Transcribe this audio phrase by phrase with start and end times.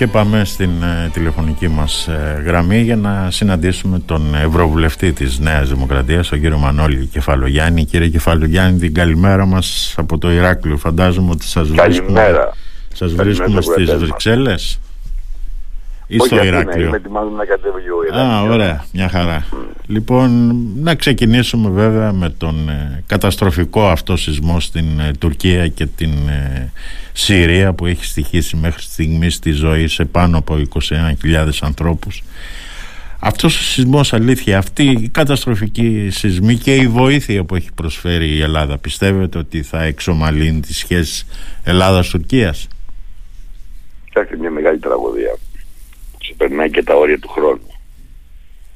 [0.00, 5.68] Και πάμε στην ε, τηλεφωνική μας ε, γραμμή για να συναντήσουμε τον Ευρωβουλευτή της Νέας
[5.68, 7.84] Δημοκρατίας, τον κύριο Μανώλη Κεφαλογιάννη.
[7.84, 10.76] Κύριε Κεφαλογιάννη, την καλημέρα μας από το Ηράκλειο.
[10.76, 12.50] Φαντάζομαι ότι σας βρίσκουμε,
[12.94, 14.78] σας βρίσκουμε στις Βρυξέλλες
[16.10, 16.86] ή Όχι στο Ηράκλειο.
[16.86, 17.80] Είμαι ετοιμάζομαι να κατέβει
[18.18, 19.46] Α, ωραία, μια χαρά.
[19.86, 26.12] Λοιπόν, να ξεκινήσουμε βέβαια με τον ε, καταστροφικό αυτό σεισμό στην ε, Τουρκία και την
[26.28, 26.72] ε,
[27.12, 32.22] Συρία που έχει στοιχήσει μέχρι στιγμής στη ζωή σε πάνω από 21.000 ανθρώπους.
[33.18, 38.40] Αυτός ο σεισμός αλήθεια, αυτή η καταστροφική σεισμή και η βοήθεια που έχει προσφέρει η
[38.40, 41.26] Ελλάδα πιστεύετε ότι θα εξομαλύνει τις σχέσεις
[41.64, 42.68] Ελλάδας-Τουρκίας;
[44.04, 45.36] Κοιτάξτε μια μεγάλη τραγωδία
[46.40, 47.66] ξεπερνάει και τα όρια του χρόνου.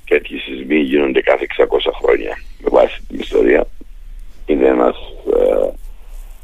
[0.09, 1.65] Τέτοιοι σεισμοί γίνονται κάθε 600
[2.03, 3.67] χρόνια με βάση την ιστορία.
[4.47, 4.97] Είναι ένας
[5.37, 5.69] ε,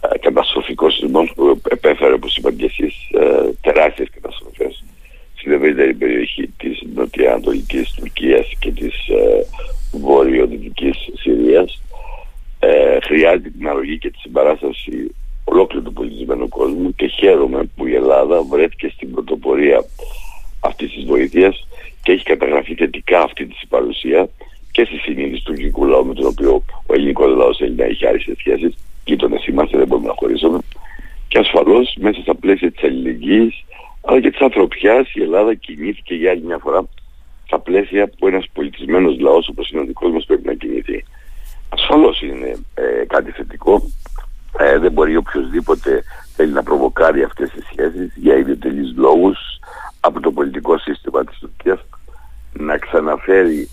[0.09, 4.85] ε, καταστροφικός σεισμός που επέφερε, όπως είπατε και εσείς, ε, τεράστιες καταστροφές
[5.35, 9.47] στην ευρύτερη περιοχή της νοτιοανατολικής Τουρκίας και της ε,
[9.93, 11.83] βορειοδυτικής Συρίας.
[12.59, 17.95] Ε, χρειάζεται την αρρωγή και τη συμπαράσταση ολόκληρου του πολιτισμένου κόσμου και χαίρομαι που η
[17.95, 19.85] Ελλάδα βρέθηκε στην πρωτοπορία
[20.61, 21.55] αυτή τη βοήθεια
[22.03, 24.29] και έχει καταγραφεί θετικά αυτή τη παρουσία
[24.71, 28.07] και στη συνείδηση του ελληνικού λαού με τον οποίο ο ελληνικό λαό έχει να έχει
[28.07, 28.75] άριστε σχέσει.
[29.05, 30.59] Γείτονε είμαστε, δεν μπορούμε να χωρίσουμε.
[31.29, 33.55] Και ασφαλώ μέσα στα πλαίσια τη αλληλεγγύη
[34.05, 36.85] αλλά και τη ανθρωπιά η Ελλάδα κινήθηκε για άλλη μια φορά
[37.47, 41.05] στα πλαίσια που ένας πολιτισμένος λαός όπως είναι ο δικός μας πρέπει να κινηθεί.
[41.69, 43.83] Ασφαλώς είναι ε, κάτι θετικό.
[44.59, 46.03] Ε, δεν μπορεί οποιοδήποτε
[46.37, 49.39] θέλει να προβοκάρει αυτές τις σχέσεις για ιδιωτελείς λόγους
[50.01, 51.81] από το πολιτικό σύστημα της Τουρκίας
[52.53, 53.69] να ξαναφέρει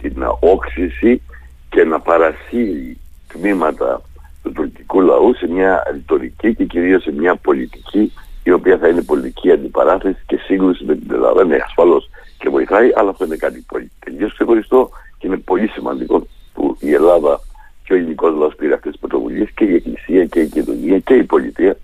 [0.00, 1.22] την όξυση
[1.70, 2.98] και να παρασύρει
[3.28, 4.02] τμήματα
[4.42, 8.12] του τουρκικού λαού σε μια ρητορική και κυρίως σε μια πολιτική
[8.42, 11.44] η οποία θα είναι πολιτική αντιπαράθεση και σύγκρουση με την Ελλάδα.
[11.44, 16.26] Ναι, ασφαλώς και βοηθάει, αλλά αυτό είναι κάτι πολύ τελείως ξεχωριστό και είναι πολύ σημαντικό
[16.52, 17.40] που η Ελλάδα
[17.84, 21.14] και ο ελληνικός λαός πήρε αυτές τις πρωτοβουλίες και η Εκκλησία και η κοινωνία και
[21.14, 21.76] η πολιτεία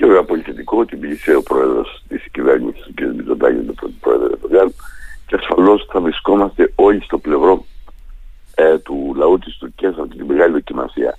[0.00, 3.00] και βέβαια πολύ θετικό ότι μίλησε ο πρόεδρος της κυβέρνησης, ο κ.
[3.16, 4.74] Μητσοτάκης, με τον πρόεδρο Ερντογάν,
[5.26, 7.64] και ασφαλώς θα βρισκόμαστε όλοι στο πλευρό
[8.54, 11.16] ε, του λαού της Τουρκίας από την μεγάλη δοκιμασία.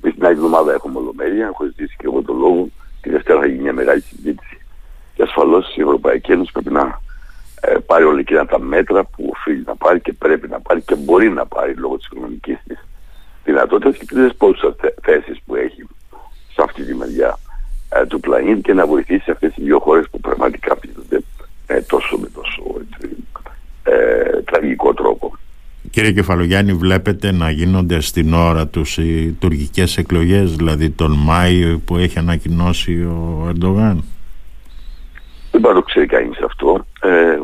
[0.00, 2.68] Με την άλλη εβδομάδα έχουμε ολομέλεια, έχω ζητήσει και εγώ τον λόγο.
[3.04, 4.58] Τη Δευτέρα θα γίνει μια μεγάλη συζήτηση.
[5.14, 7.00] Και ασφαλώς η Ευρωπαϊκή Ένωση πρέπει να
[7.60, 10.94] ε, πάρει όλα εκείνα τα μέτρα που οφείλει να πάρει και πρέπει να πάρει και
[10.94, 12.86] μπορεί να πάρει λόγω της οικονομικής της
[13.44, 15.86] δυνατότητας και τις δεσπόζουσες θέσεις που έχει
[16.54, 17.38] σε αυτή τη μεριά
[17.88, 21.20] ε, του πλανήτη και να βοηθήσει αυτές τις δύο χώρες που πραγματικά πλήττονται
[21.66, 22.62] ε, τόσο με τόσο
[23.82, 25.36] ε, τραγικό τρόπο.
[25.94, 31.96] Κύριε Κεφαλογιάννη, βλέπετε να γίνονται στην ώρα τους οι τουρκικές εκλογές, δηλαδή τον Μάιο που
[31.96, 34.04] έχει ανακοινώσει ο Ερντογάν;
[35.50, 36.84] Δεν πάρω ξέρει κανείς αυτό.
[37.00, 37.38] Ε,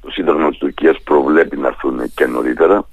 [0.00, 2.88] το Σύνταγμα της Τουρκίας προβλέπει να έρθουν και νωρίτερα.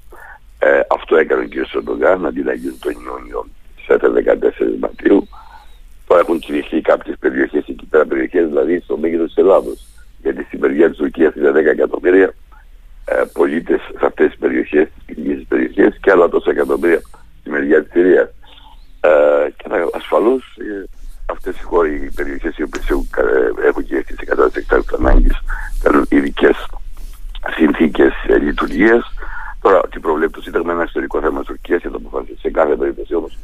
[0.58, 1.74] Ε, αυτό έκανε ο κ.
[1.74, 3.46] Ερντογάν, αντί να γίνουν τον Ιούνιο
[3.84, 5.28] σε 14 Μαρτίου.
[6.06, 9.72] Τώρα έχουν κηρυχθεί κάποιε περιοχέ εκεί πέρα, περιοχέ δηλαδή στο μέγεθο τη Ελλάδο.
[10.22, 12.34] Γιατί στην παιδιά τη Τουρκία είναι 10 εκατομμύρια
[13.10, 15.14] ε, πολίτε σε αυτέ τι περιοχέ, τι
[15.88, 17.00] κοινικέ περιοχέ και άλλα τόσα εκατομμύρια
[17.40, 18.28] στη μεριά της Συρίας.
[19.00, 20.84] Ε, και ασφαλώς ε,
[21.26, 25.36] αυτές οι χώρε, οι περιοχές οι οποίες έχουν, ε, έχουν κηρυχθεί σε κατάσταση εκτάκτου ανάγκης,
[25.80, 26.66] θέλουν ειδικές
[27.56, 29.12] συνθήκες ε, λειτουργίας.
[29.60, 32.76] Τώρα, τι προβλέπει το Σύνταγμα, ένα ιστορικό θέμα της Τουρκίας και το αποφασίσει σε κάθε
[32.76, 33.38] περίπτωση όμως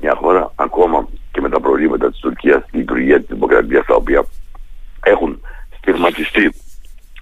[0.00, 4.24] μια χώρα ακόμα και με τα προβλήματα της Τουρκίας, η λειτουργία της δημοκρατίας τα οποία
[5.02, 5.40] έχουν
[5.78, 6.54] στιγματιστεί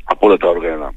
[0.04, 0.92] από όλα τα όργανα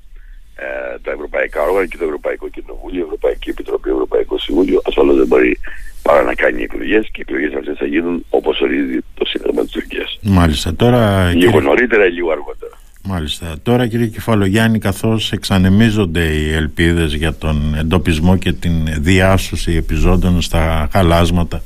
[0.56, 5.14] ε, τα ευρωπαϊκά όργανα και το Ευρωπαϊκό Κοινοβούλιο, η Ευρωπαϊκή Επιτροπή, το Ευρωπαϊκό Συμβούλιο, ασφαλώ
[5.14, 5.60] δεν μπορεί
[6.02, 9.72] παρά να κάνει εκλογές και οι εκλογές αυτές θα γίνουν όπως ορίζει το Σύνταγμα της
[9.72, 10.20] Τουρκίας.
[10.22, 10.76] Μάλιστα.
[10.76, 11.68] Τώρα, λίγο κύριε...
[11.68, 12.78] νωρίτερα ή λίγο αργότερα.
[13.08, 13.56] Μάλιστα.
[13.64, 20.90] Τώρα κύριε Κεφαλογιάννη καθώς εξανεμίζονται οι ελπίδες για τον εντοπισμό και την διάσωση επιζώντων στα
[20.92, 21.62] χαλάσματα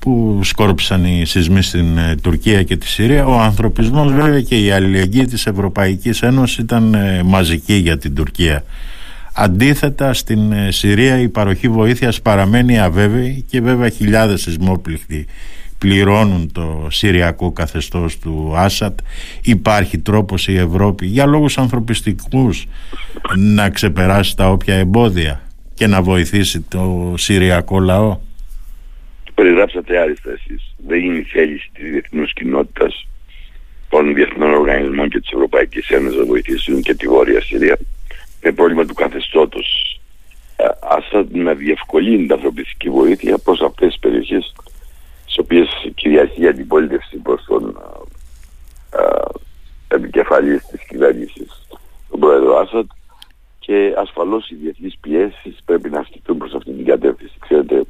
[0.00, 3.26] που σκόρπισαν οι σεισμοί στην ε, Τουρκία και τη Συρία.
[3.26, 8.64] Ο ανθρωπισμός βέβαια και η αλληλεγγύη της Ευρωπαϊκής Ένωσης ήταν ε, μαζική για την Τουρκία.
[9.32, 15.26] Αντίθετα στην ε, Συρία η παροχή βοήθειας παραμένει αβέβαιη και βέβαια χιλιάδες σεισμόπληκτοι
[15.78, 18.98] πληρώνουν το συριακό καθεστώς του Άσατ
[19.42, 22.66] υπάρχει τρόπος η Ευρώπη για λόγους ανθρωπιστικούς
[23.36, 25.40] να ξεπεράσει τα όποια εμπόδια
[25.74, 28.18] και να βοηθήσει το συριακό λαό
[29.40, 30.74] Περιγράψατε άριστα εσείς.
[30.86, 33.06] Δεν είναι η θέληση της διεθνούς κοινότητας
[33.88, 37.78] των διεθνών οργανισμών και της Ευρωπαϊκής Ένωσης να βοηθήσουν και τη Βόρεια Συρία
[38.42, 40.00] με πρόβλημα του καθεστώτος.
[40.56, 44.54] Ε, Άσαντ να διευκολύνει την ανθρωπιστική βοήθεια προς αυτές τις περιοχές
[45.22, 47.78] στις οποίες κυριαρχεί η αντιπολίτευση προς τον
[49.88, 51.66] επικεφαλής της κυβέρνησης
[52.10, 52.88] του πρόεδρο Άσαντ.
[53.58, 57.34] Και ασφαλώς οι διεθνείς πιέσεις πρέπει να ασκηθούν προς αυτή την κατεύθυνση.
[57.38, 57.82] Ξέρετε,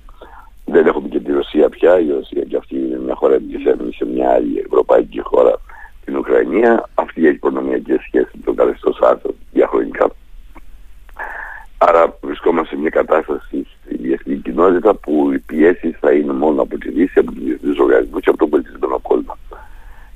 [0.70, 4.06] δεν έχουμε και τη Ρωσία πια, η Ρωσία και αυτή είναι μια χώρα που σε
[4.06, 5.60] μια άλλη ευρωπαϊκή χώρα,
[6.04, 6.88] την Ουκρανία.
[6.94, 10.10] Αυτή έχει οικονομιακές σχέσεις με τον καθεστώς Άσαντ διαχρονικά.
[11.78, 16.78] Άρα βρισκόμαστε σε μια κατάσταση στη διεθνή κοινότητα που οι πιέσεις θα είναι μόνο από
[16.78, 19.36] τη Δύση, από τους διεθνείς οργανισμούς και από τον πολιτισμένο κόσμο.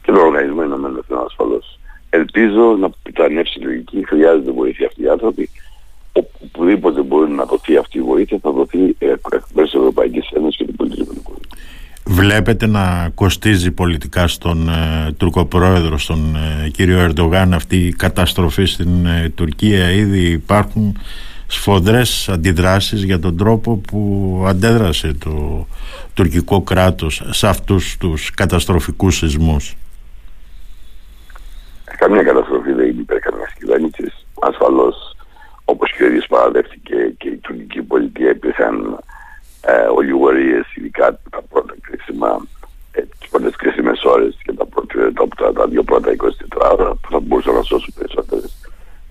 [0.03, 1.79] Και τον Οργανισμό Ηνωμένων Εθνών ασφαλώς.
[2.11, 5.51] Ελπίζω να πιτανεύσει η λογική, χρειάζεται βοήθεια αυτοί οι άνθρωποι.
[6.17, 9.21] Οπουδήποτε μπορεί να δοθεί αυτή η βοήθεια θα δοθεί εκ
[9.55, 11.41] μέρου της Ευρωπαϊκής Ένωσης και του πολιτισμένου κόσμου.
[12.07, 19.07] Βλέπετε να κοστίζει πολιτικά στον ε, Τουρκοπρόεδρο, στον ε, κύριο Ερντογάν αυτή η καταστροφή στην
[19.07, 20.97] ε, Τουρκία; Ήδη υπάρχουν
[21.47, 23.99] σφοδρές αντιδράσεις για τον τρόπο που
[24.47, 25.67] αντέδρασε το
[26.15, 29.77] τουρκικό κράτος σε αυτούς τους καταστροφικούς σεισμούς.
[31.99, 34.27] Καμία καταστροφή δεν είναι υπέρ καμιάς κυβέρνησης.
[34.41, 35.14] Ασφαλώς
[35.65, 38.99] όπως και ο ίδιος παραδέχτηκε και η τουρκική πολιτεία υπήρχαν
[39.61, 42.47] ε, ολιγορίες ειδικά τα πρώτα κρίσιμα
[42.93, 47.11] ε, τις πρώτες κρίσιμες ώρες και τα, πρώτα, τα, τα δύο πρώτα 24 ώρα που
[47.11, 48.57] θα μπορούσαν να σώσουν περισσότερες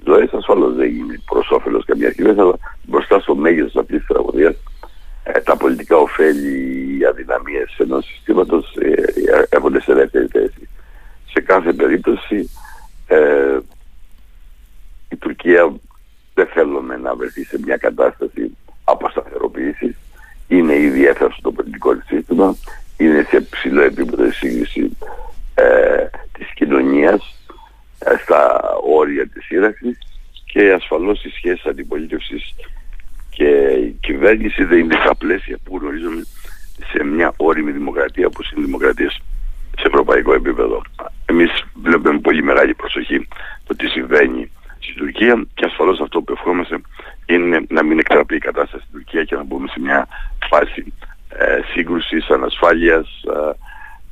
[0.05, 4.55] ζωές ασφαλώς δεν είναι προς όφελος καμία κυβέρνηση, αλλά μπροστά στο μέγεθος αυτής της τραγωδίας
[5.23, 10.69] ε, τα πολιτικά ωφέλη, οι αδυναμίες ενός συστήματος ε, ε, έρχονται σε δεύτερη θέση.
[11.31, 12.49] Σε κάθε περίπτωση
[13.07, 13.57] ε,
[15.09, 15.73] η Τουρκία
[16.33, 19.95] δεν θέλουμε να βρεθεί σε μια κατάσταση αποσταθεροποίησης.
[20.47, 22.55] Είναι ήδη έφτασε το πολιτικό της σύστημα,
[22.97, 24.97] είναι σε ψηλό επίπεδο σύγκριση
[25.55, 27.33] ε, της κοινωνίας
[28.05, 29.97] ε, στα όρια της σύραξης
[30.45, 32.55] και ασφαλώς οι σχέσεις αντιπολίτευσης
[33.29, 33.47] και
[33.87, 36.23] η κυβέρνηση δεν είναι στα πλαίσια που γνωρίζουμε
[36.91, 39.21] σε μια όρημη δημοκρατία που είναι δημοκρατίες
[39.79, 40.81] σε ευρωπαϊκό επίπεδο.
[41.25, 43.27] Εμείς βλέπουμε πολύ μεγάλη προσοχή
[43.67, 46.81] το τι συμβαίνει στην Τουρκία και ασφαλώς αυτό που ευχόμαστε
[47.25, 50.07] είναι να μην εκτραπεί η κατάσταση στην Τουρκία και να μπούμε σε μια
[50.49, 50.93] φάση
[51.29, 53.07] ε, σύγκρουσης, ανασφάλειας,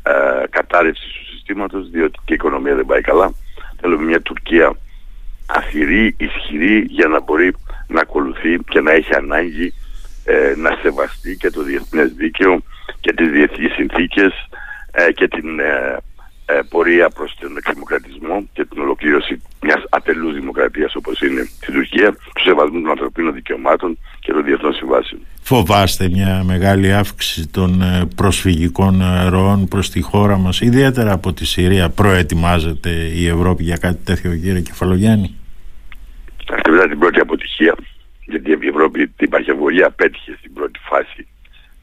[0.04, 3.34] ε, ε, κατάρρευσης του συστήματος διότι και η οικονομία δεν πάει καλά
[3.82, 4.76] Θέλουμε μια Τουρκία
[5.46, 6.16] αθυρή,
[6.72, 7.54] ισχυρή για να μπορεί
[7.88, 9.74] να ακολουθεί και να έχει ανάγκη
[10.26, 12.62] ε, να σεβαστεί και το διεθνές δίκαιο
[13.00, 14.34] και τις διεθνείς συνθήκες
[14.92, 15.98] ε, και την ε,
[16.46, 22.12] ε, πορεία προς τον εκδημοκρατισμό και την ολοκλήρωση μιας ατελούς δημοκρατίας όπως είναι στην Τουρκία,
[22.12, 25.22] του σεβασμού των ανθρωπίνων δικαιωμάτων και των διεθνών συμβάσεων.
[25.42, 31.34] Φοβάστε μια μεγάλη αύξηση των ε, προσφυγικών ε, ροών προς τη χώρα μας, ιδιαίτερα από
[31.34, 31.90] τη Συρία.
[31.90, 35.36] Προετοιμάζεται η Ευρώπη για κάτι τέτοιο κύριε Κεφαλογιάννη;
[36.82, 37.76] Αυτή μετά την πρώτη αποτυχία,
[38.26, 41.28] γιατί η Ευρώπη την παχευολία απέτυχε στην πρώτη φάση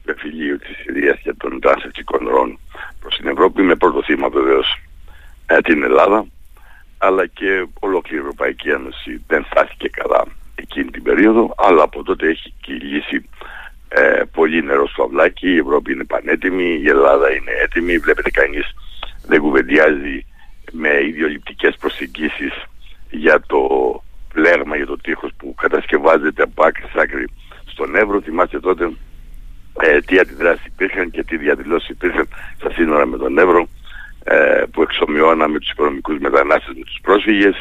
[0.03, 2.59] του εφηλίου της Συρίας και των τρανσευτικών ροών
[2.99, 4.81] προς την Ευρώπη με πρώτο θύμα βεβαίως
[5.45, 6.25] ε, την Ελλάδα
[6.97, 10.25] αλλά και ολόκληρη η Ευρωπαϊκή Ένωση δεν στάθηκε καλά
[10.55, 13.29] εκείνη την περίοδο αλλά από τότε έχει κυλήσει
[13.89, 18.65] ε, πολύ νερό στο αυλάκι η Ευρώπη είναι πανέτοιμη, η Ελλάδα είναι έτοιμη βλέπετε κανείς
[19.27, 20.25] δεν κουβεντιάζει
[20.71, 22.53] με ιδιολειπτικές προσεγγίσεις
[23.09, 23.59] για το
[24.33, 27.25] πλέγμα, για το τείχος που κατασκευάζεται από άκρη σ' άκρη
[27.65, 28.21] στον Εύρο.
[28.21, 28.91] Θυμάστε τότε
[29.81, 32.27] ε, τι αντιδράσεις υπήρχαν και τι διαδηλώσεις υπήρχαν
[32.57, 33.67] στα σύνορα με τον Εύρο
[34.23, 37.55] ε, που εξομοιώναμε τους οικονομικούς μετανάστες με τους πρόσφυγες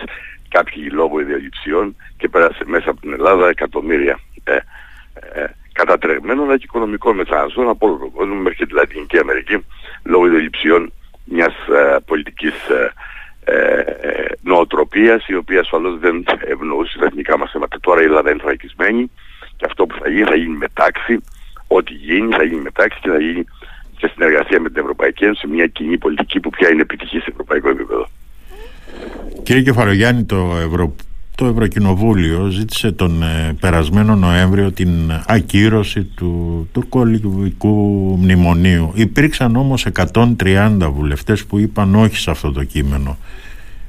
[0.49, 4.57] κάποιοι λόγω ιδεολειψιών και πέρασε μέσα από την Ελλάδα εκατομμύρια ε,
[5.33, 9.65] ε, κατατρεγμένων αλλά και οικονομικών μεταναστών από όλο τον κόσμο μέχρι και τη Λατινική Αμερική
[10.03, 10.93] λόγω ιδεολειψιών
[11.25, 12.91] μιας ε, πολιτικής ε, ε,
[14.43, 17.77] νοοτροπίας η οποία ασφαλώς δεν ευνοούσε τα εθνικά μας θέματα.
[17.81, 19.11] Τώρα η Ελλάδα είναι θωρακισμένη
[19.57, 21.19] και αυτό που θα γίνει θα γίνει μετάξυ
[21.67, 23.45] ό,τι γίνει θα γίνει μετάξυ και θα γίνει
[24.01, 27.69] σε συνεργασία με την Ευρωπαϊκή Ένωση μια κοινή πολιτική που πια είναι επιτυχή σε ευρωπαϊκό
[27.69, 28.09] επίπεδο.
[29.43, 30.95] Κύριε Κεφαλογιάννη, το, Ευρω...
[31.39, 34.91] το Ευρωκοινοβούλιο ζήτησε τον ε, περασμένο Νοέμβριο την
[35.27, 37.77] ακύρωση του τουρκολικού
[38.21, 38.93] μνημονίου.
[38.95, 43.17] Υπήρξαν όμως 130 βουλευτές που είπαν όχι σε αυτό το κείμενο.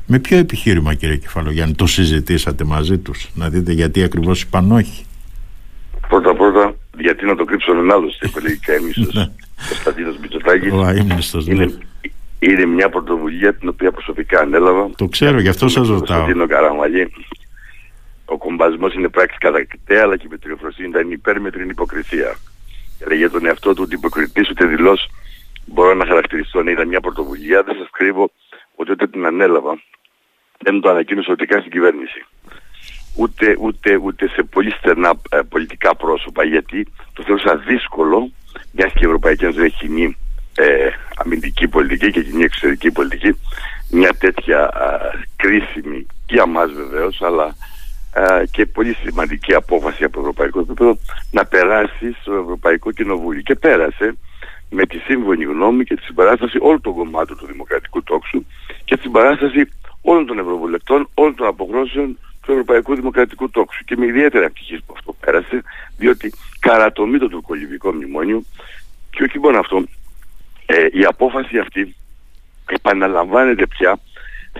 [0.08, 5.06] Με ποιο επιχείρημα κύριε Κεφαλογιάννη το συζητήσατε μαζί τους, να δείτε γιατί ακριβώς είπαν όχι;
[6.08, 9.30] Πρώτα πρώτα γιατί να το κρύψω έναν άλλο είπε λέει και έμισος ναι.
[9.68, 10.72] Κωνσταντίνος Μητσοτάκης
[11.48, 11.72] είναι, ναι.
[12.40, 14.90] Είναι μια πρωτοβουλία την οποία προσωπικά ανέλαβα.
[14.96, 16.18] Το ξέρω γι' αυτό σας ρωτάω.
[16.18, 17.12] Κωνσταντίνο Καραμαλή.
[18.26, 22.36] Ο κομπασμός είναι πράξη κατακτητέα αλλά και η μετριοφροσύνη ήταν υπέρμετρη υποκρισία.
[23.00, 25.10] Έλεγε τον εαυτό του ότι υποκριτής ούτε δηλώς
[25.66, 27.64] μπορώ να χαρακτηριστώ να ήταν μια πρωτοβουλία.
[27.64, 28.32] Δεν σας κρύβω
[28.76, 29.82] ότι όταν την ανέλαβα.
[30.58, 32.26] Δεν το ανακοίνωσα ότι κάνει στην κυβέρνηση.
[33.16, 38.32] Ούτε, ούτε, ούτε σε πολύ στενά ε, πολιτικά πρόσωπα γιατί το θεώρησα δύσκολο
[38.72, 40.18] μιας και η Ευρωπαϊκή Ένωση έχει κοινή
[40.60, 43.40] ε, αμυντική πολιτική και κοινή εξωτερική πολιτική.
[43.92, 44.72] Μια τέτοια
[45.36, 47.56] κρίσιμη για μας βεβαίως αλλά
[48.52, 50.98] και πολύ σημαντική απόφαση από το ευρωπαϊκό επίπεδο
[51.32, 53.42] να περάσει στο Ευρωπαϊκό Κοινοβούλιο.
[53.42, 54.18] Και πέρασε
[54.70, 58.46] με τη σύμφωνη γνώμη και τη συμπαράσταση όλων των κομμάτων του δημοκρατικού τόξου
[58.86, 59.70] και τη συμπαράσταση
[60.02, 63.84] όλων των ευρωβουλευτών, όλων των αποχρώσεων του Ευρωπαϊκού Δημοκρατικού Τόξου.
[63.84, 65.64] Και με ιδιαίτερη ευτυχή που αυτό πέρασε,
[65.98, 68.44] διότι καρατομεί το τουρκολιβικό μνημόνιο.
[69.10, 69.84] Και όχι μόνο αυτό,
[70.72, 71.96] ε, η απόφαση αυτή
[72.66, 74.00] επαναλαμβάνεται πια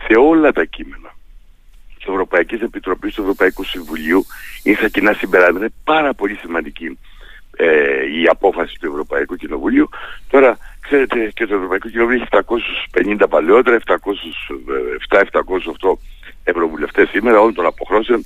[0.08, 1.16] σε όλα τα κείμενα
[1.98, 4.26] της Ευρωπαϊκής Επιτροπής του Ευρωπαϊκού Συμβουλίου
[4.64, 5.66] είναι στα κοινά συμπεράσματα.
[5.66, 6.98] Είναι πάρα πολύ σημαντική
[7.58, 7.66] ε,
[8.22, 9.90] η απόφαση του Ευρωπαϊκού Κοινοβουλίου.
[10.30, 12.44] Τώρα, ξέρετε, και το Ευρωπαϊκό Κοινοβούλιο έχει
[13.20, 13.94] 750 παλαιότερα, 707-708
[16.44, 18.26] ευρωβουλευτές σήμερα, όλων των αποχρώσεων.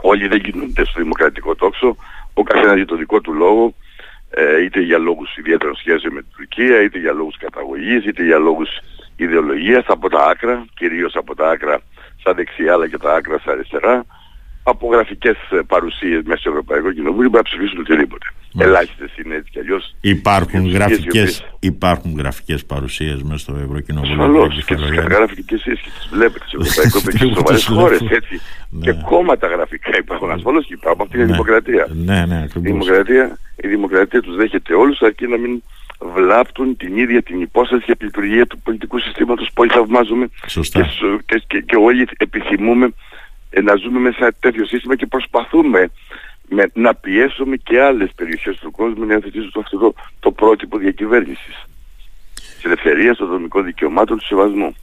[0.00, 1.96] Όλοι δεν κινούνται στο δημοκρατικό τόξο,
[2.34, 3.74] ο καθένας για το δικό του λόγο, ε,
[4.64, 8.68] είτε για λόγους ιδιαίτερων σχέσεων με την Τουρκία, είτε για λόγους καταγωγής, είτε για λόγους
[9.16, 11.80] ιδεολογίας από τα άκρα, κυρίως από τα άκρα
[12.20, 14.04] στα δεξιά αλλά και τα άκρα στα αριστερά
[14.62, 18.26] από γραφικές ε, παρουσίες μέσα στο Ευρωπαϊκό Κοινοβούλιο μπορεί να ψηφίσουν οτιδήποτε.
[18.54, 18.60] Mm.
[18.60, 19.94] Ελάχιστες είναι έτσι κι αλλιώς.
[20.00, 24.22] Υπάρχουν γραφικές, υπάρχουν γραφικές παρουσίες μέσα στο Ευρωκοινοβούλιο.
[24.22, 27.58] Ασφαλώς και τις γραφικές εσείς και τις βλέπετε στο Ευρωπαϊκό Κοινοβούλιο.
[27.58, 28.40] σοβαρές χώρες έτσι.
[28.70, 28.84] Ναι.
[28.84, 30.30] Και κόμματα γραφικά υπάρχουν.
[30.30, 31.04] Ασφαλώς και υπάρχουν.
[31.04, 31.32] Αυτή είναι η ναι.
[31.32, 31.86] δημοκρατία.
[31.90, 35.62] Ναι, ναι, η δημοκρατία, η δημοκρατία τους δέχεται όλους αρκεί να μην
[36.14, 40.84] βλάπτουν την ίδια την υπόσταση και την λειτουργία του πολιτικού συστήματος που όλοι θαυμάζουμε και,
[41.26, 42.92] και, και, και όλοι επιθυμούμε
[43.50, 45.90] ε, να ζούμε μέσα σε τέτοιο σύστημα και προσπαθούμε
[46.48, 51.66] με, να πιέσουμε και άλλες περιοχές του κόσμου να υιοθετήσουν αυτό το, το πρότυπο διακυβέρνησης
[52.54, 54.74] της ελευθερίας των δομικών δικαιωμάτων του σεβασμού.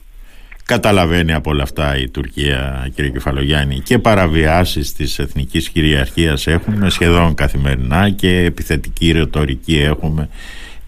[0.65, 7.35] Καταλαβαίνει από όλα αυτά η Τουρκία κύριε Κεφαλογιάννη και παραβιάσεις της εθνικής κυριαρχίας έχουμε σχεδόν
[7.35, 10.29] καθημερινά και επιθετική ρητορική έχουμε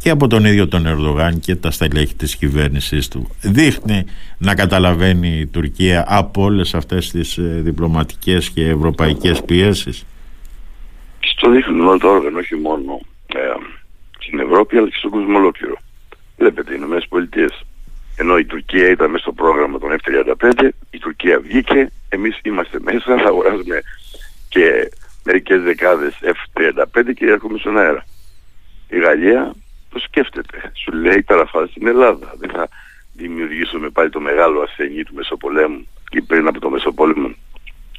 [0.05, 3.29] και από τον ίδιο τον Ερδογάν και τα στελέχη της κυβέρνησης του.
[3.41, 4.03] Δείχνει
[4.37, 10.05] να καταλαβαίνει η Τουρκία από όλες αυτές τις ε, διπλωματικές και ευρωπαϊκές πιέσεις.
[11.35, 12.99] Στο δείχνουν όλα τα όργανα, όχι μόνο
[13.35, 13.53] ε,
[14.19, 15.75] στην Ευρώπη αλλά και στον κόσμο ολόκληρο.
[16.37, 17.65] Βλέπετε, οι Ηνωμένες Πολιτείες,
[18.17, 23.17] ενώ η Τουρκία ήταν μέσα στο πρόγραμμα των F-35, η Τουρκία βγήκε, εμείς είμαστε μέσα,
[23.17, 23.81] θα αγοράζουμε
[24.49, 24.91] και
[25.23, 28.05] μερικές δεκάδες F-35 και έρχομαι στον αέρα.
[28.89, 29.55] Η Γαλλία
[29.89, 30.71] το σκέφτεται.
[30.73, 32.33] Σου λέει τώρα στην Ελλάδα.
[32.37, 32.67] Δεν θα
[33.13, 37.35] δημιουργήσουμε πάλι το μεγάλο ασθενή του Μεσοπολέμου ή πριν από το Μεσοπόλεμο,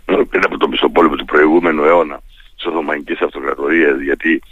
[0.05, 2.21] πριν από το Μεσοπόλεμο του προηγούμενου αιώνα
[2.67, 4.43] της Οθωμανικής Αυτοκρατορίας γιατί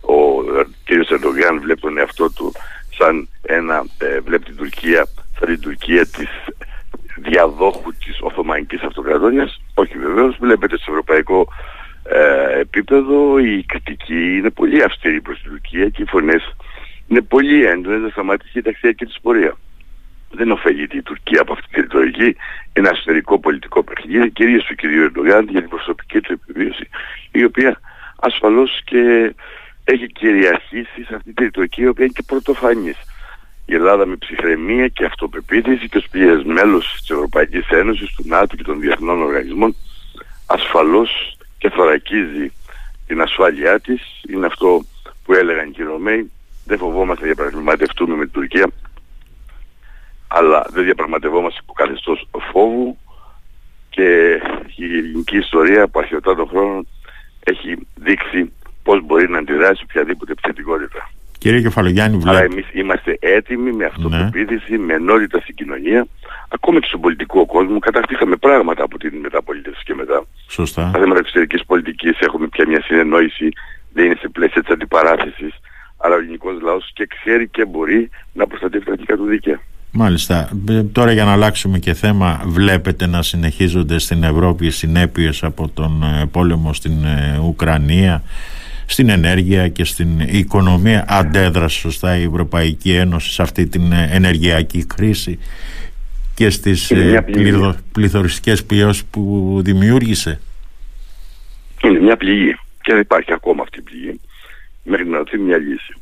[0.00, 0.42] ο
[0.84, 1.10] κ.
[1.10, 2.52] Ερντογάν βλέπει τον εαυτό του
[2.98, 5.06] σαν ένα, ε, βλέπει την Τουρκία
[5.38, 6.28] σαν την Τουρκία της
[7.16, 11.48] διαδόχου της Οθωμανικής Αυτοκρατορίας όχι βεβαίως βλέπετε στο ευρωπαϊκό
[12.04, 16.54] ε, επίπεδο η κριτική είναι πολύ αυστηρή προς την Τουρκία και οι φωνές
[17.08, 19.56] είναι πολύ έντονες να σταματήσει η ταξιακή της πορεία.
[20.30, 22.36] Δεν ωφελείται η Τουρκία από αυτή τη ρητορική.
[22.72, 24.82] Ένα εσωτερικό πολιτικό παιχνίδι, κυρίως του κ.
[24.82, 26.88] Ερντογάν για την προσωπική του επιβίωση,
[27.32, 27.80] η οποία
[28.16, 29.34] ασφαλώς και
[29.84, 32.96] έχει κυριαρχήσει σε αυτή τη ρητορική, η οποία είναι και πρωτοφανής.
[33.66, 38.56] Η Ελλάδα με ψυχραιμία και αυτοπεποίθηση και ως πλήρες μέλος της Ευρωπαϊκής Ένωσης, του ΝΑΤΟ
[38.56, 39.76] και των διεθνών οργανισμών,
[40.46, 42.52] ασφαλώς και θωρακίζει
[43.06, 44.02] την ασφάλειά της.
[44.28, 44.84] Είναι αυτό
[45.24, 46.30] που έλεγαν οι Ρωμαίοι,
[46.64, 48.66] δεν φοβόμαστε να διαπραγματευτούμε με την Τουρκία,
[50.28, 52.98] αλλά δεν διαπραγματευόμαστε από καθεστώς φόβου
[53.90, 54.40] και
[54.76, 56.86] η ελληνική ιστορία από αρχαιοτά των χρόνων
[57.44, 58.52] έχει δείξει
[58.82, 61.10] πώς μπορεί να αντιδράσει οποιαδήποτε επιθετικότητα.
[61.38, 62.36] Κύριε Κεφαλογιάννη, βλέπω.
[62.36, 64.84] Άρα εμείς είμαστε έτοιμοι με αυτοπεποίθηση, ναι.
[64.84, 66.06] με ενότητα στην κοινωνία,
[66.48, 67.78] ακόμη και στον πολιτικό κόσμο.
[67.78, 70.26] Κατακτήσαμε πράγματα από την μεταπολίτευση και μετά.
[70.48, 70.90] Σωστά.
[70.92, 73.48] Τα θέματα εξωτερικής πολιτικής έχουμε πια μια συνεννόηση,
[73.92, 75.54] δεν είναι σε πλαίσια της αντιπαράθεσης
[75.96, 79.60] αλλά ο ελληνικός λαός και ξέρει και μπορεί να προστατεύει τα αρχικά του δίκαια.
[79.98, 80.48] Μάλιστα.
[80.68, 86.02] Ε, τώρα για να αλλάξουμε και θέμα, βλέπετε να συνεχίζονται στην Ευρώπη συνέπειες από τον
[86.02, 88.22] ε, πόλεμο στην ε, Ουκρανία,
[88.86, 91.04] στην ενέργεια και στην οικονομία.
[91.08, 95.38] Αντέδρασε σωστά η Ευρωπαϊκή Ένωση σε αυτή την ενεργειακή κρίση
[96.34, 96.92] και στις
[97.92, 100.40] πληθωριστικές ποιώσεις που δημιούργησε.
[101.84, 104.20] Είναι μια πληγή και δεν υπάρχει ακόμα αυτή η πληγή
[104.84, 105.94] μέχρι να δοθεί μια λύση.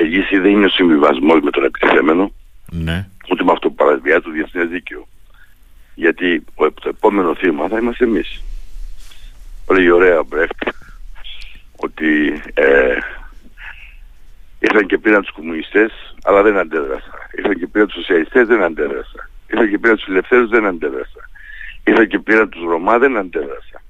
[0.00, 2.32] Η λύση δεν είναι ο συμβιβασμός με τον επιτιθέμενο,
[2.84, 3.08] ναι.
[3.30, 5.08] ούτε με αυτό που παραβιάζει το διεθνές δίκαιο.
[5.94, 8.42] Γιατί το επόμενο θύμα θα είμαστε εμείς.
[9.70, 10.62] Λέει ωραία Μπρέχτ
[11.76, 12.98] ότι ε,
[14.58, 17.12] ήρθαν και πήραν τους κομμουνιστές αλλά δεν αντέδρασα.
[17.36, 19.30] Ήρθαν και πήραν τους σοσιαλιστές δεν αντέδρασα.
[19.46, 21.30] Ήρθαν και πήραν τους ελευθέρους δεν αντέδρασα.
[21.84, 23.82] Ήρθαν και πήραν τους Ρωμά δεν αντέδρασα.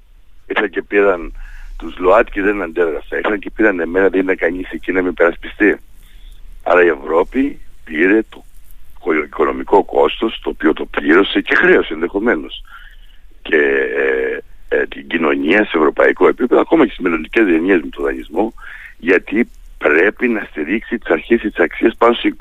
[0.47, 1.33] Ήρθαν και πήραν
[1.77, 3.17] τους ΛΟΑΤ και δεν αντέδρασα.
[3.17, 5.77] Ήρθαν και πήραν εμένα, δεν είναι κανείς εκεί να με περασπιστεί.
[6.63, 8.43] Άρα η Ευρώπη πήρε το
[9.13, 12.63] οικονομικό κόστος το οποίο το πλήρωσε και χρέωσε ενδεχομένως
[13.41, 13.57] και
[13.97, 14.39] ε,
[14.77, 18.53] ε, την κοινωνία σε ευρωπαϊκό επίπεδο ακόμα και στις μελλοντικές γενιές με τον δανεισμό
[18.97, 22.33] γιατί πρέπει να στηρίξει τις αρχές και τις αξίες πάνω στις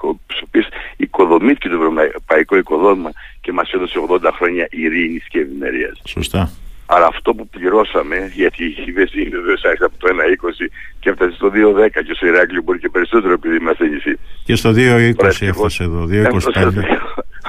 [0.42, 6.00] οποίες οικοδομήθηκε το ευρωπαϊκό οικοδόμημα και μας έδωσε 80 χρόνια ειρήνης και ευημερίας.
[6.04, 6.50] Σωστά.
[6.86, 10.66] Αλλά αυτό που πληρώσαμε, γιατί η Βεσίνη βεβαίως άρχισε από το 1,20
[11.00, 14.18] και έφτασε στο 2,10 και στο Ηράκλειο μπορεί και περισσότερο επειδή είμαστε νησί.
[14.44, 16.22] Και στο 2,20 έφτασε εδώ, 2,25.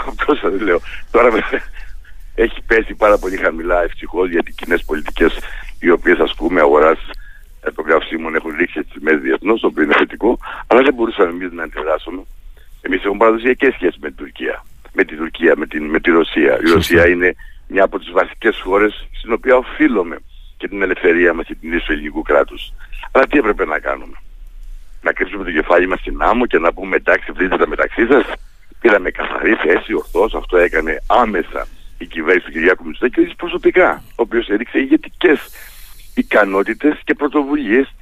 [0.08, 0.80] Αυτό σας λέω.
[1.12, 1.30] Τώρα
[2.36, 5.40] έχει πέσει πάρα πολύ χαμηλά ευτυχώς γιατί οι κοινές πολιτικές
[5.80, 7.00] οι οποίες ας πούμε αγοράς
[7.62, 11.30] ε, των καυσίμων έχουν ρίξει τις τιμές διεθνώς, το οποίο είναι θετικό, αλλά δεν μπορούσαμε
[11.30, 12.22] εμείς να αντιδράσουμε.
[12.82, 14.66] Εμείς έχουμε παραδοσιακές σχέσεις με την Τουρκία.
[14.94, 16.60] Με την Τουρκία, με, την, με τη Ρωσία.
[16.66, 17.36] Η Ρωσία είναι
[17.68, 20.18] μια από τις βασικές χώρες στην οποία οφείλουμε
[20.58, 22.74] και την ελευθερία μας και την ίσο ελληνικού κράτους.
[23.12, 24.18] Αλλά τι έπρεπε να κάνουμε;
[25.02, 28.26] Να κρύψουμε το κεφάλι μας στην άμμο και να πούμε εντάξει βρείτε τα μεταξύ σας.
[28.82, 34.22] Πήραμε καθαρή θέση, ορθώς, αυτό έκανε άμεσα η κυβέρνηση του Κυριάκου Μητσοτάκη και προσωπικά, ο
[34.22, 35.40] οποίος έδειξε ηγετικές
[36.16, 37.94] ικανότητες και πρωτοβουλίες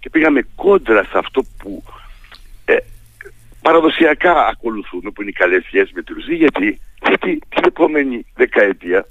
[0.00, 1.82] και πήγαμε κόντρα σε αυτό που
[2.64, 2.76] ε,
[3.62, 9.06] παραδοσιακά ακολουθούμε που είναι οι καλές σχέσεις με τη Ρουσία γιατί, γιατί την επόμενη δεκαετία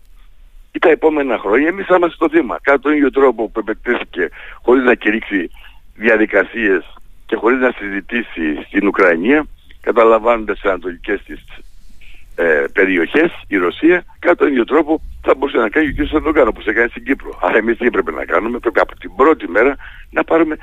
[0.71, 2.59] ή τα επόμενα χρόνια εμείς θα είμαστε στο θύμα.
[2.61, 4.29] Κατά τον ίδιο τρόπο που επεκτέθηκε
[4.61, 5.49] χωρίς να κηρύξει
[5.95, 6.83] διαδικασίες
[7.25, 9.45] και χωρίς να συζητήσει στην Ουκρανία
[9.81, 11.39] καταλαμβάνοντας τις ανατολικές της
[12.35, 16.07] ε, περιοχές η Ρωσία κατά τον ίδιο τρόπο θα μπορούσε να κάνει και ο κ.
[16.07, 17.39] Σαντογκάν όπως έκανε στην Κύπρο.
[17.41, 19.75] Άρα εμείς τι έπρεπε να κάνουμε, πρέπει από την πρώτη μέρα
[20.09, 20.57] να πάρουμε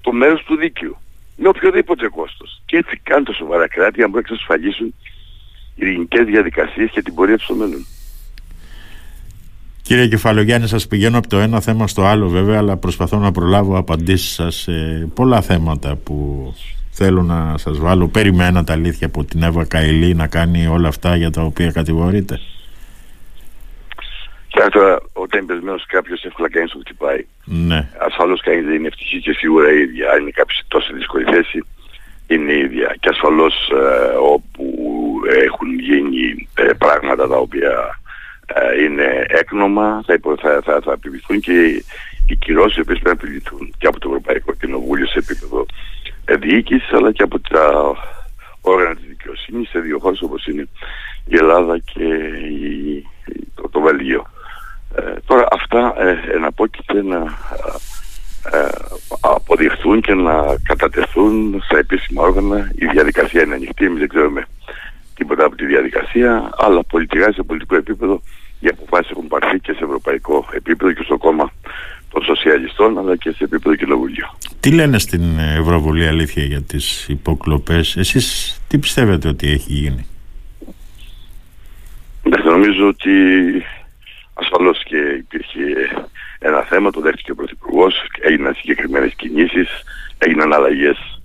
[0.00, 0.96] το μέρος του δίκαιου
[1.36, 2.62] με οποιοδήποτε κόστος.
[2.66, 4.94] Και έτσι κάνουν τα σοβαρά κράτη αν μπορούν να εξασφαλίσουν
[5.80, 7.86] ειρηνικές διαδικασίες και την πορεία του στο μέλλον.
[9.82, 13.78] Κύριε Κεφαλογιάννη, σας πηγαίνω από το ένα θέμα στο άλλο βέβαια, αλλά προσπαθώ να προλάβω
[13.78, 16.54] απαντήσεις σας σε πολλά θέματα που
[16.90, 18.08] θέλω να σας βάλω.
[18.08, 22.40] Περιμένατε αλήθεια από την Εύα Καηλή να κάνει όλα αυτά για τα οποία κατηγορείτε.
[24.48, 27.26] Και τώρα όταν είναι πεσμένος κάποιος εύκολα κανείς το χτυπάει.
[27.44, 27.88] Ναι.
[27.98, 30.10] Ασφαλώς κανείς δεν είναι ευτυχής και σίγουρα η ίδια.
[30.10, 31.64] Αν είναι κάποιος σε τόσο δύσκολη θέση
[32.30, 32.96] είναι η ίδια.
[33.00, 34.64] Και ασφαλώς ε, όπου
[35.44, 38.00] έχουν γίνει ε, πράγματα τα οποία
[38.46, 41.82] ε, είναι έκνομα θα, υπο, θα, θα, θα επιβληθούν και
[42.26, 45.66] οι κυρώσεις οι οποίες πρέπει να επιβληθούν και από το Ευρωπαϊκό Κοινοβούλιο σε επίπεδο
[46.38, 47.94] διοίκησης αλλά και από τα
[48.60, 50.68] όργανα της δικαιοσύνης σε δύο χώρες όπως είναι
[51.24, 53.06] η Ελλάδα και η,
[53.54, 54.26] το, το Βέλγιο.
[54.96, 57.16] Ε, τώρα αυτά ε, εναπόκειται να
[58.52, 58.68] ε,
[59.52, 62.70] αποδειχθούν και να κατατεθούν στα επίσημα όργανα.
[62.74, 64.46] Η διαδικασία είναι ανοιχτή, εμείς δεν ξέρουμε
[65.14, 68.22] τίποτα από τη διαδικασία, αλλά πολιτικά σε πολιτικό επίπεδο
[68.60, 71.52] οι αποφάσεις έχουν πάρθει και σε ευρωπαϊκό επίπεδο και στο κόμμα
[72.10, 74.26] των σοσιαλιστών αλλά και σε επίπεδο κοινοβουλίου.
[74.60, 80.06] Τι λένε στην Ευρωβουλή αλήθεια για τις υποκλοπές, εσείς τι πιστεύετε ότι έχει γίνει;
[82.44, 83.10] νομίζω ότι
[84.34, 85.60] ασφαλώς και υπήρχε
[86.42, 89.68] ένα θέμα, το δέχτηκε ο Πρωθυπουργός, έγιναν συγκεκριμένες κινήσεις,
[90.18, 91.20] έγιναν αλλαγές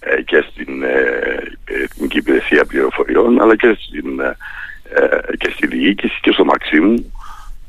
[0.00, 4.36] ε, και στην ε, Εθνική Υπηρεσία Πληροφοριών αλλά και, στην, ε,
[5.36, 7.12] και στη διοίκηση και στο Μαξίμου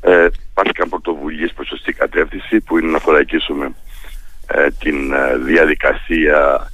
[0.00, 3.74] ε, πάρθηκαν πρωτοβουλίες προς σωστή κατεύθυνση που είναι να φορακίσουμε
[4.46, 6.70] ε, την ε, διαδικασία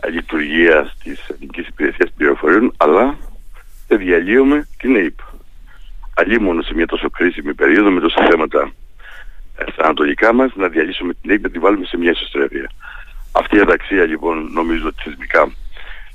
[0.00, 3.16] ε, λειτουργίας της Εθνικής Υπηρεσίας Πληροφοριών αλλά
[3.88, 6.40] δεν διαλύουμε την ΑΕΠ.
[6.40, 8.87] μόνο σε μια τόσο κρίσιμη περίοδο με τόσα θέματα ε,
[9.72, 12.70] στα ανατολικά μας να διαλύσουμε την ΑΕΠ και να τη βάλουμε σε μια ισοστρέφεια.
[13.32, 15.52] Αυτή η αταξία λοιπόν νομίζω ότι θεσμικά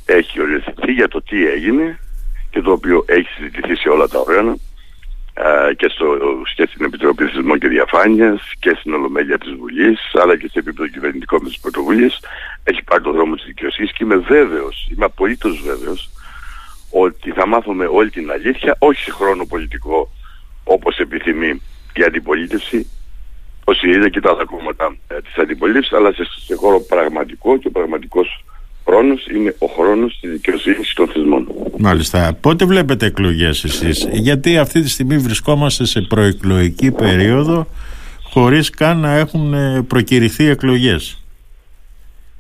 [0.06, 2.00] έχει οριοθετηθεί για το τι έγινε
[2.50, 4.56] και το οποίο έχει συζητηθεί σε όλα τα όργανα
[5.76, 6.18] και, στο,
[6.56, 10.88] και στην Επιτροπή Θεσμών και Διαφάνειας και στην Ολομέλεια της Βουλής αλλά και σε επίπεδο
[10.88, 12.20] κυβερνητικό με τις πρωτοβουλίες
[12.64, 16.10] έχει πάρει τον δρόμο της δικαιοσύνης και είμαι βέβαιος, είμαι απολύτως βέβαιος
[16.90, 20.12] ότι θα μάθουμε όλη την αλήθεια όχι σε χρόνο πολιτικό
[20.64, 21.62] όπως επιθυμεί
[21.94, 22.90] η αντιπολίτευση
[23.64, 27.68] ο ΣΥΡΙΖΑ και τα άλλα κόμματα ε, της αντιπολίτευσης αλλά σε, σε χώρο πραγματικό και
[27.68, 28.44] ο πραγματικός
[28.86, 31.48] χρόνος είναι ο χρόνος της δικαιοσύνης των θεσμών.
[31.78, 32.38] Μάλιστα.
[32.42, 37.68] Πότε βλέπετε εκλογές εσείς, γιατί αυτή τη στιγμή βρισκόμαστε σε προεκλογική περίοδο
[38.24, 41.18] χωρίς καν να έχουν ε, προκηρυχθεί εκλογές.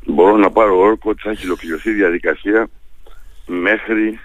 [0.05, 2.67] Μπορώ να πάρω όρκο ότι θα έχει ολοκληρωθεί η διαδικασία
[3.45, 4.19] μέχρι,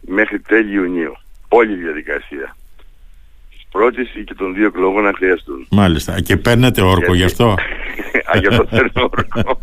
[0.00, 1.16] μέχρι τέλη Ιουνίου.
[1.48, 2.56] Όλη η διαδικασία.
[3.74, 5.66] Της πρώτης ή και των δύο εκλογών να χρειαστούν.
[5.70, 6.20] Μάλιστα.
[6.20, 7.54] Και παίρνετε όρκο γι' αυτό;
[8.34, 9.58] Α, γι' αυτό παίρνω όρκο.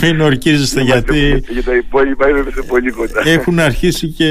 [0.02, 1.44] Μην ορκίζεστε γιατί.
[1.48, 3.22] Για τα υπόλοιπα είμαστε πολύ κοντά.
[3.24, 4.28] Έχουν αρχίσει και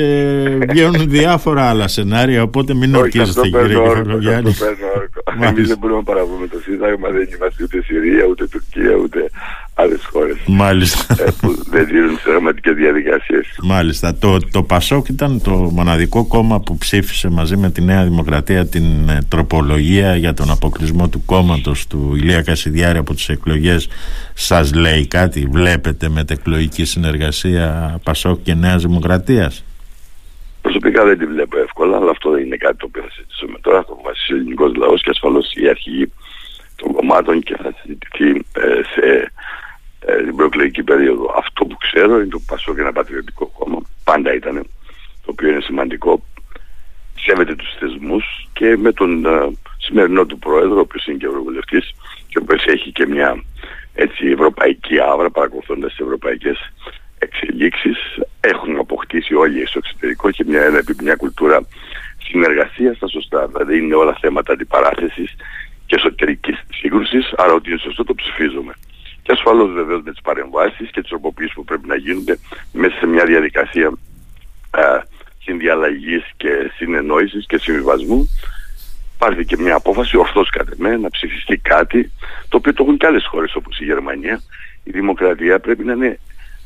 [0.70, 4.54] βγαίνουν διάφορα άλλα σενάρια, οπότε μην ορκίζεστε κύριε Κεφαλογιάννη.
[5.50, 9.30] Εμείς δεν μπορούμε να παραβούμε το Σύνταγμα, δεν είμαστε ούτε Συρία, ούτε Τουρκία, ούτε
[9.74, 10.38] άλλες χώρες.
[10.48, 11.16] Μάλιστα.
[11.24, 13.60] Ε, που δεν δίνουν συνταγματικές διαδικασίες.
[13.64, 14.16] Μάλιστα.
[14.16, 19.10] Το, το Πασόκ ήταν το μοναδικό κόμμα που ψήφισε μαζί με τη Νέα Δημοκρατία την
[19.10, 23.88] ε, τροπολογία για τον αποκλεισμό του κόμματος του Ηλία Κασιδιάρη από τις εκλογές.
[24.34, 29.64] Σας λέει κάτι, βλέπετε μετεκλογική συνεργασία Πασόκ και Νέας Δημοκρατίας;
[30.62, 33.84] Προσωπικά δεν τη βλέπω εύκολα, αλλά αυτό δεν είναι κάτι το οποίο θα συζητήσουμε τώρα.
[33.84, 36.12] Θα αποφασίσει ο ελληνικός λαός και ασφαλώς η αρχηγή
[36.76, 39.32] των κομμάτων και θα συζητηθεί ε, σε
[40.06, 41.34] ε, την προεκλογική περίοδο.
[41.38, 43.82] Αυτό που ξέρω είναι το Πασό και ένα πατριωτικό κόμμα.
[44.04, 44.56] Πάντα ήταν,
[45.26, 46.24] το οποίο είναι σημαντικό.
[47.16, 51.96] Σέβεται τους θεσμούς και με τον ε, σημερινό του πρόεδρο, ο οποίος είναι και ευρωβουλευτής
[52.28, 53.44] και ο οποίος έχει και μια
[53.94, 56.74] έτσι, ευρωπαϊκή άβρα παρακολουθώντας τις ευρωπαϊκές
[57.20, 57.98] εξελίξεις.
[58.40, 61.66] Έχουν αποκτήσει όλοι στο εξωτερικό και μια, μια κουλτούρα
[62.18, 63.48] συνεργασίας στα σωστά.
[63.48, 65.36] Δηλαδή είναι όλα θέματα αντιπαράθεσης
[65.86, 68.74] και εσωτερικής σύγκρουσης, άρα ότι είναι σωστό το ψηφίζουμε.
[69.24, 72.40] Και ασφαλώς βεβαίως με τις παρεμβάσεις και τις τροποποιήσεις που πρέπει να γίνονται
[72.72, 73.94] μέσα σε μια διαδικασία
[75.44, 78.30] συνδιαλλαγής και συνεννόησης και συμβιβασμού.
[79.16, 82.12] Υπάρχει και μια απόφαση, ορθώς κατά με, να ψηφιστεί κάτι
[82.50, 84.42] το οποίο το έχουν και άλλες χώρες όπως η Γερμανία.
[84.84, 86.20] Η δημοκρατία πρέπει να είναι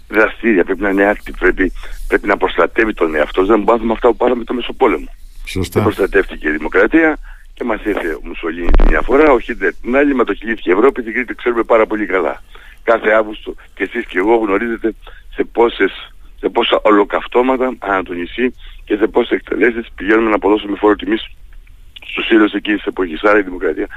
[0.10, 1.72] δραστήρια, πρέπει να είναι άκτη, πρέπει,
[2.08, 3.46] πρέπει να προστατεύει τον εαυτό.
[3.46, 5.08] Δεν μπορούμε αυτά που πάραμε το Μεσοπόλεμο.
[5.46, 5.74] Σωστά.
[5.74, 7.17] Δεν προστατεύτηκε η δημοκρατία,
[7.58, 11.04] και μας ήρθε ο Μουσολίνης τη μια φορά, ο Χίτλερ την άλλη, μετοχυλήθηκε η Ευρώπη,
[11.04, 12.43] την Κρήτη ξέρουμε πάρα πολύ καλά.
[12.84, 14.96] Κάθε Αύγουστο και εσείς και εγώ γνωρίζετε
[15.36, 18.54] σε, πόσες, σε πόσα ολοκαυτώματα ανά το νησί
[18.86, 21.30] και σε πόσες εκτελέσεις πηγαίνουμε να αποδώσουμε φόρο τιμής
[22.06, 23.24] στους ήλιου εκείνης της εποχής.
[23.24, 23.88] Άρα η δημοκρατία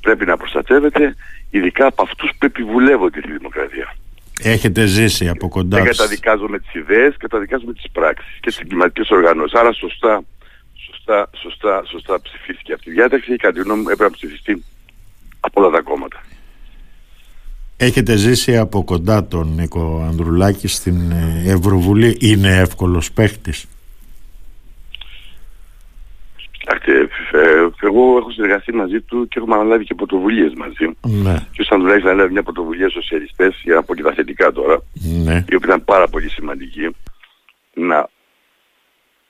[0.00, 1.14] πρέπει να προστατεύεται,
[1.50, 3.94] ειδικά από αυτούς που επιβουλεύονται τη δημοκρατία.
[4.42, 5.76] Έχετε ζήσει από κοντά.
[5.76, 9.58] Δεν καταδικάζουμε τις ιδέες, καταδικάζουμε τις πράξεις και τις εγκληματικές οργανώσεις.
[9.58, 10.24] Άρα σωστά
[11.08, 14.64] σωστά, σωστά, σωστά ψηφίστηκε αυτή η διάταξη και κατά τη γνώμη μου έπρεπε να ψηφιστεί
[15.40, 16.22] από όλα τα κόμματα.
[17.76, 22.16] Έχετε ζήσει από κοντά τον Νίκο Ανδρουλάκη στην ε, Ευρωβουλή.
[22.20, 23.66] Είναι εύκολος παίχτης;
[26.58, 26.92] Κοιτάξτε,
[27.32, 30.96] ε, εγώ έχω συνεργαστεί μαζί του και έχουμε αναλάβει και πρωτοβουλίες μαζί.
[31.00, 31.46] Ναι.
[31.52, 34.82] Και ο Ανδρουλάκη αναλάβει μια πρωτοβουλία σοσιαλιστές, για να πω και τα θετικά τώρα,
[35.24, 35.44] ναι.
[35.48, 36.96] η οποία ήταν πάρα πολύ σημαντική,
[37.74, 38.08] να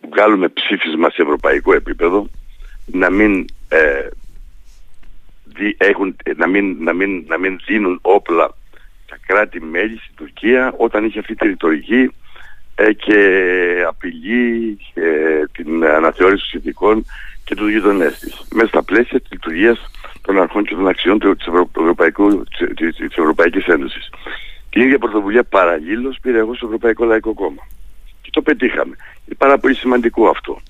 [0.01, 2.29] βγάλουμε ψήφισμα σε ευρωπαϊκό επίπεδο
[2.87, 4.09] να μην, ε,
[5.77, 8.55] έχουν, να μην, να μην, να μην δίνουν όπλα
[9.09, 12.11] τα κράτη-μέλη στην Τουρκία όταν είχε αυτή τη ρητορική
[12.75, 17.05] ε, και απειλεί ε, την αναθεώρηση των συνθηκών
[17.45, 19.91] και τους γειτονές της μέσα στα πλαίσια της λειτουργίας
[20.23, 21.71] των αρχών και των αξιών της, Ευρω...
[21.79, 22.45] Ευρωπαϊκού...
[22.75, 24.11] της Ευρωπαϊκής Ένωσης.
[24.71, 27.63] Την ίδια πρωτοβουλία παραλλήλως πήρε εγώ στο Ευρωπαϊκό Λαϊκό Κόμμα
[28.31, 28.97] το πετύχαμε.
[29.27, 30.61] Είναι πάρα πολύ σημαντικό αυτό.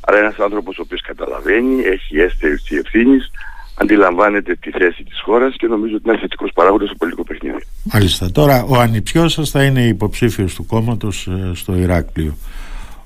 [0.00, 3.30] Άρα ένας άνθρωπος ο οποίος καταλαβαίνει, έχει αίσθηση ευθύνης,
[3.74, 7.64] αντιλαμβάνεται τη θέση της χώρας και νομίζω ότι είναι ένας θετικός παράγοντας στο πολιτικό παιχνίδι.
[7.92, 8.30] Μάλιστα.
[8.30, 12.36] Τώρα ο ανιψιός σας θα είναι υποψήφιος του κόμματος ε, στο Ηράκλειο.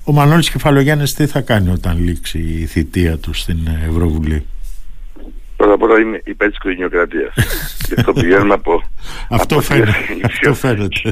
[0.03, 3.57] Ο Μανώλης Κεφαλογιάννης τι θα κάνει όταν λήξει η θητεία του στην
[3.89, 4.45] Ευρωβουλή;
[5.63, 7.33] Πρώτα απ' όλα είμαι υπέρ της οικογενειοκρατίας.
[7.87, 8.83] και αυτό πηγαίνουμε από...
[9.29, 9.91] Αυτό φαίνεται.
[10.25, 11.11] Αυτό φαίνεται.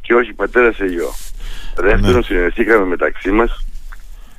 [0.00, 1.10] Και όχι πατέρα σε γιο.
[1.76, 2.22] Δεύτερον, ναι.
[2.22, 3.64] συνεργαστήκαμε μεταξύ μας.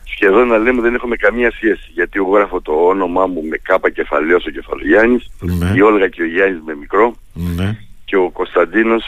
[0.03, 1.89] Σχεδόν να λέμε δεν έχουμε καμία σχέση.
[1.93, 5.71] Γιατί εγώ γράφω το όνομά μου με κάπα κεφαλαίος ο Κεφαλογιάννης, ναι.
[5.75, 7.77] η Όλγα και ο Γιάννης με μικρό, ναι.
[8.05, 9.03] και ο Κωνσταντίνος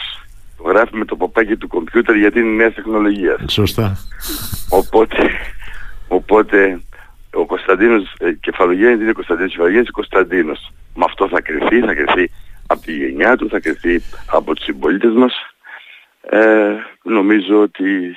[0.56, 3.40] το γράφει με το παπάκι του κομπιούτερ γιατί είναι νέας τεχνολογίας.
[3.46, 3.96] Σωστά.
[4.68, 5.16] Οπότε,
[6.08, 6.80] οπότε
[7.32, 10.72] ο Κωνσταντίνος ε, Κεφαλογιάννης είναι Κωνσταντίνος Κεφαλογιάννης και Κωνσταντίνος.
[10.94, 12.30] Με αυτό θα κρυθεί, θα κρυθεί
[12.66, 15.34] από τη γενιά του, θα κρυθεί από τους συμπολίτες μας
[16.30, 18.16] ε, νομίζω ότι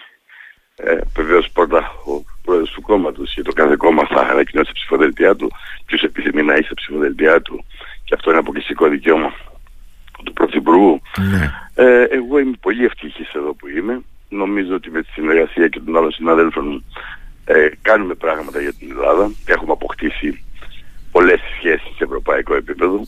[0.75, 5.35] ε, βεβαίως πρώτα ο πρόεδρος του κόμματος και το κάθε κόμμα θα ανακοινώσει τα ψηφοδέλτιά
[5.35, 5.51] του.
[5.85, 7.65] Ποιος επιθυμεί να έχει τα ψηφοδέλτιά του,
[8.03, 9.33] και αυτό είναι αποκλειστικό δικαίωμα
[10.23, 11.01] του Πρωθυπουργού.
[11.31, 11.51] Ναι.
[11.75, 14.01] Ε, εγώ είμαι πολύ ευτυχής εδώ που είμαι.
[14.29, 16.85] Νομίζω ότι με τη συνεργασία και των άλλων συναδέλφων μου
[17.45, 19.31] ε, κάνουμε πράγματα για την Ελλάδα.
[19.45, 20.43] Έχουμε αποκτήσει
[21.11, 23.01] πολλές σχέσεις σε ευρωπαϊκό επίπεδο.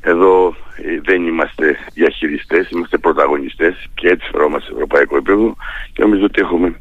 [0.00, 5.56] Εδώ ε, δεν είμαστε διαχειριστές, είμαστε πρωταγωνιστές και έτσι φερόμαστε σε ευρωπαϊκό επίπεδο
[5.92, 6.80] και νομίζω ότι έχουμε,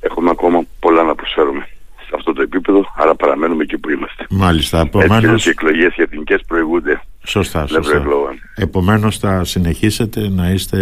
[0.00, 1.68] έχουμε ακόμα πολλά να προσφέρουμε
[2.08, 4.26] σε αυτό το επίπεδο, άρα παραμένουμε εκεί που είμαστε.
[4.30, 4.80] Μάλιστα.
[4.80, 5.32] Επομένως...
[5.32, 7.00] Έτσι και οι εκλογές για εθνικές προηγούνται.
[7.24, 8.04] Σωστά, σωστά.
[8.54, 10.78] Επομένως θα συνεχίσετε να είστε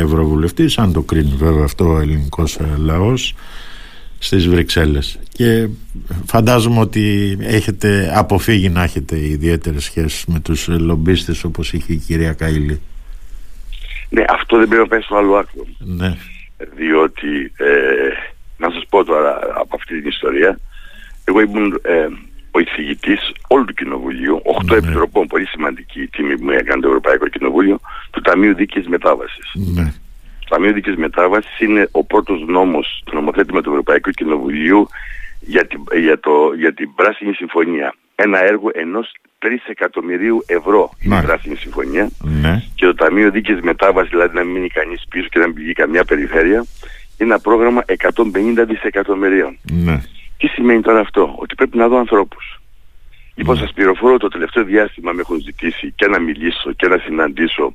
[0.00, 3.34] ευρωβουλευτής, αν το κρίνει βέβαια αυτό ο ελληνικός λαός
[4.24, 5.68] στις Βρυξέλλες και
[6.26, 12.32] φαντάζομαι ότι έχετε αποφύγει να έχετε ιδιαίτερες σχέσεις με τους λομπίστες όπως είχε η κυρία
[12.32, 12.80] Καηλή
[14.08, 16.16] Ναι αυτό δεν πρέπει να πέσει στο άλλο άκρο ναι.
[16.76, 17.74] διότι ε,
[18.56, 20.58] να σας πω τώρα από αυτή την ιστορία
[21.24, 22.06] εγώ ήμουν ε,
[22.56, 24.76] ο εισηγητής όλου του Κοινοβουλίου, 8 ναι.
[24.76, 29.50] επιτροπών, πολύ σημαντική η τιμή που έκανε το Ευρωπαϊκό Κοινοβούλιο, του Ταμείου Δίκαιης Μετάβασης.
[29.54, 29.92] Ναι.
[30.44, 34.88] Το Ταμείο Δίκαιη Μετάβασης είναι ο πρώτος νόμος, το νομοθέτημα του Ευρωπαϊκού Κοινοβουλίου
[35.40, 37.94] για την, για, το, για την Πράσινη Συμφωνία.
[38.14, 42.10] Ένα έργο ενός 3 εκατομμυρίου ευρώ η Πράσινη Συμφωνία.
[42.22, 42.62] Ναι.
[42.74, 45.72] Και το Ταμείο Δίκαιη Μετάβασης, δηλαδή να μην μείνει κανείς πίσω και να μην πηγεί
[45.72, 46.64] καμιά περιφέρεια,
[47.18, 49.58] είναι ένα πρόγραμμα 150 δισεκατομμυρίων.
[49.72, 50.00] Ναι.
[50.38, 52.60] Τι σημαίνει τώρα αυτό, ότι πρέπει να δω ανθρώπους.
[53.34, 57.74] Λοιπόν, σας πληροφορώ το τελευταίο διάστημα με έχουν ζητήσει και να μιλήσω και να συναντήσω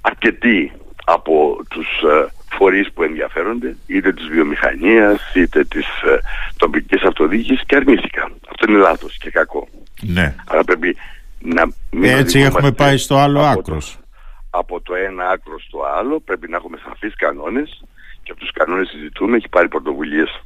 [0.00, 0.72] αρκετοί
[1.04, 6.18] από τους ε, φορείς που ενδιαφέρονται, είτε της βιομηχανίας, είτε της ε,
[6.56, 8.30] τοπικής αυτοδιοίκησης και αρνήθηκα.
[8.50, 9.68] Αυτό είναι λάθος και κακό.
[10.00, 10.34] Ναι.
[10.46, 10.96] Άρα πρέπει
[11.38, 13.92] να μην Έτσι έχουμε πάει στο άλλο από άκρος.
[13.92, 17.84] Το, από το ένα άκρο στο άλλο πρέπει να έχουμε σαφείς κανόνες
[18.22, 19.36] και από τους κανόνες συζητούμε.
[19.36, 20.42] Έχει πάρει πρωτοβουλίες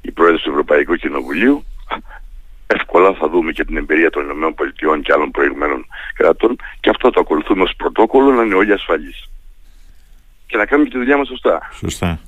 [0.00, 1.64] η Πρόεδρος του Ευρωπαϊκού Κοινοβουλίου.
[2.66, 7.20] Εύκολα θα δούμε και την εμπειρία των ΗΠΑ και άλλων προηγουμένων κρατών και αυτό το
[7.20, 9.31] ακολουθούμε ως πρωτόκολλο να είναι όλοι ασφαλείς
[10.52, 11.70] και να κάνουμε και τη δουλειά μας σωστά.
[11.72, 12.20] Σωστά.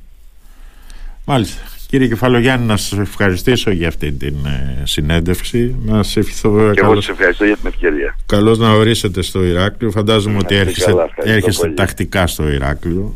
[1.24, 1.62] Μάλιστα.
[1.88, 5.76] Κύριε Κεφαλογιάννη, να σας ευχαριστήσω για αυτή την ε, συνέντευξη.
[5.84, 6.70] Να σας ευχηθώ.
[6.74, 8.16] Και εγώ σας ευχαριστώ για την ευκαιρία.
[8.26, 9.90] Καλώς να ορίσετε στο Ηράκλειο.
[9.90, 13.14] Φαντάζομαι ότι έρχεστε, έρχεστε τακτικά στο Ηράκλειο.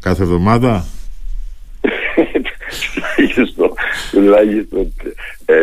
[0.00, 0.86] Κάθε εβδομάδα;
[2.94, 3.72] τουλάχιστον,
[4.10, 4.92] τουλάχιστον
[5.44, 5.54] ε,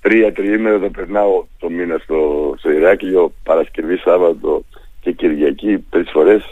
[0.00, 4.64] τρία τριήμερα θα περνάω το μήνα στο, στο Ηράκλειο, Παρασκευή, Σάββατο
[5.00, 6.42] και Κυριακή τρεις φορές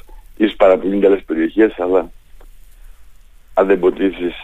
[0.45, 2.11] εις πάρα πολύ καλές περιοχές, αλλά
[3.55, 4.35] αν δεν ποτίσεις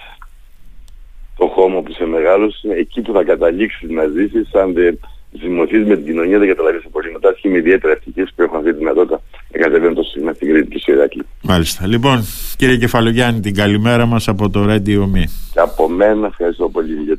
[1.36, 4.98] το χώμα που σε μεγάλωσε, εκεί που θα καταλήξεις να ζήσεις, αν δεν
[5.40, 7.32] ζυμωθείς με την κοινωνία, δεν καταλάβεις πολύ μετά.
[7.32, 9.20] Και είμαι ιδιαίτερα ευτυχής που έχω αυτή τη δυνατότητα
[9.52, 11.24] να κατεβαίνω τόσο συχνά στην Κρήτη και στο Ηράκλειο.
[11.42, 11.86] Μάλιστα.
[11.86, 12.24] Λοιπόν,
[12.56, 15.24] κύριε Κεφαλογιάννη, την καλημέρα μας από το Radio Me.
[15.52, 17.18] Και από μένα ευχαριστώ πολύ για